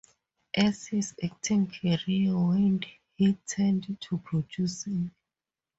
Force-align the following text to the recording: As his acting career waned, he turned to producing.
As 0.57 0.87
his 0.87 1.13
acting 1.23 1.69
career 1.69 2.35
waned, 2.35 2.87
he 3.13 3.35
turned 3.47 4.01
to 4.01 4.17
producing. 4.17 5.11